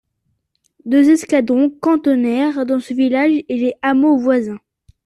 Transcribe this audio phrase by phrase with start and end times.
[0.85, 4.57] Deux escadrons cantonnèrent dans ce village et les hameaux voisins.